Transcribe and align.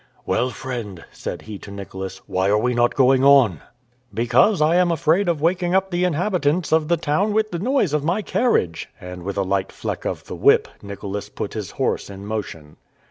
"Well, 0.25 0.49
friend," 0.49 1.05
said 1.11 1.43
he 1.43 1.59
to 1.59 1.69
Nicholas, 1.69 2.21
"why 2.25 2.49
are 2.49 2.57
we 2.57 2.73
not 2.73 2.95
going 2.95 3.23
on?" 3.23 3.61
"Because 4.11 4.59
I 4.59 4.75
am 4.77 4.91
afraid 4.91 5.29
of 5.29 5.41
waking 5.41 5.75
up 5.75 5.91
the 5.91 6.05
inhabitants 6.05 6.71
of 6.73 6.87
the 6.87 6.97
town 6.97 7.33
with 7.33 7.51
the 7.51 7.59
noise 7.59 7.93
of 7.93 8.03
my 8.03 8.23
carriage!" 8.23 8.89
And 8.99 9.21
with 9.21 9.37
a 9.37 9.43
light 9.43 9.71
fleck 9.71 10.03
of 10.05 10.23
the 10.23 10.33
whip, 10.35 10.67
Nicholas 10.81 11.29
put 11.29 11.53
his 11.53 11.69
horse 11.77 12.09
in 12.09 12.25
motion. 12.25 12.77